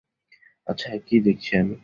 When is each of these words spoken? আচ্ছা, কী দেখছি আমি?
আচ্ছা, 0.67 0.89
কী 1.07 1.15
দেখছি 1.21 1.51
আমি? 1.57 1.75